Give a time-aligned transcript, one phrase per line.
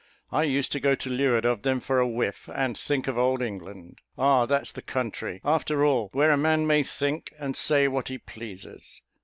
[0.31, 3.39] I used to go to leeward of them for a whiff, and think of old
[3.43, 3.99] England!
[4.17, 8.17] Ah, that's the country, after all, where a man may think and say what he
[8.17, 9.03] pleases!